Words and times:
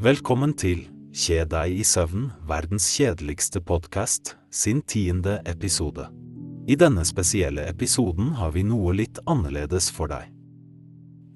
Velkommen 0.00 0.54
til 0.56 0.86
Kje 1.12 1.42
deg 1.44 1.74
i 1.76 1.82
søvn, 1.84 2.30
verdens 2.48 2.86
kjedeligste 2.88 3.60
podkast, 3.60 4.30
sin 4.48 4.78
tiende 4.88 5.34
episode. 5.44 6.06
I 6.72 6.78
denne 6.80 7.04
spesielle 7.04 7.66
episoden 7.68 8.30
har 8.38 8.54
vi 8.54 8.62
noe 8.64 8.94
litt 8.96 9.20
annerledes 9.28 9.90
for 9.92 10.08
deg. 10.08 10.30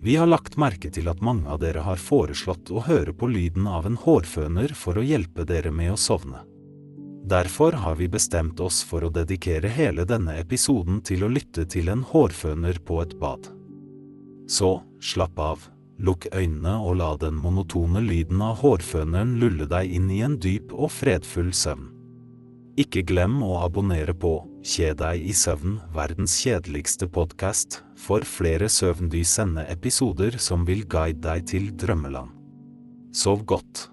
Vi 0.00 0.16
har 0.16 0.30
lagt 0.32 0.56
merke 0.56 0.88
til 0.88 1.12
at 1.12 1.20
mange 1.20 1.44
av 1.44 1.60
dere 1.60 1.84
har 1.84 2.00
foreslått 2.00 2.72
å 2.72 2.86
høre 2.88 3.12
på 3.12 3.28
lyden 3.28 3.68
av 3.68 3.84
en 3.84 4.00
hårføner 4.00 4.72
for 4.72 4.96
å 4.96 5.04
hjelpe 5.04 5.44
dere 5.44 5.68
med 5.68 5.92
å 5.92 6.00
sovne. 6.00 6.40
Derfor 7.28 7.76
har 7.84 8.00
vi 8.00 8.08
bestemt 8.08 8.64
oss 8.64 8.80
for 8.80 9.04
å 9.04 9.12
dedikere 9.12 9.68
hele 9.76 10.08
denne 10.08 10.38
episoden 10.40 11.04
til 11.04 11.28
å 11.28 11.32
lytte 11.36 11.68
til 11.68 11.92
en 11.92 12.08
hårføner 12.14 12.80
på 12.80 13.02
et 13.04 13.12
bad. 13.20 13.52
Så, 14.48 14.78
slapp 15.04 15.36
av, 15.52 15.68
lukk 15.98 16.26
øynene 16.34 16.78
og 16.82 16.98
la 17.00 17.10
den 17.20 17.36
monotone 17.38 18.02
lyden 18.04 18.42
av 18.42 18.58
hårføneren 18.62 19.36
lulle 19.42 19.68
deg 19.70 19.92
inn 19.94 20.10
i 20.10 20.22
en 20.26 20.38
dyp 20.42 20.74
og 20.74 20.90
fredfull 20.94 21.52
søvn. 21.54 21.90
Ikke 22.80 23.04
glem 23.06 23.38
å 23.46 23.60
abonnere 23.62 24.16
på 24.18 24.40
Kje 24.64 24.94
deg 24.96 25.20
i 25.28 25.34
søvn, 25.36 25.76
verdens 25.92 26.38
kjedeligste 26.40 27.06
podkast, 27.12 27.82
for 28.00 28.24
flere 28.24 28.70
søvndysende 28.72 29.66
episoder 29.68 30.38
som 30.40 30.64
vil 30.64 30.86
guide 30.88 31.20
deg 31.20 31.44
til 31.52 31.68
drømmeland. 31.76 32.32
Sov 33.14 33.44
godt. 33.44 33.90